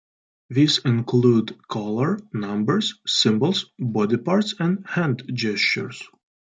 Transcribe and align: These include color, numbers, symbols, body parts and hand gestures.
These 0.49 0.79
include 0.79 1.59
color, 1.67 2.17
numbers, 2.33 2.95
symbols, 3.05 3.67
body 3.77 4.17
parts 4.17 4.55
and 4.59 4.83
hand 4.89 5.21
gestures. 5.31 6.01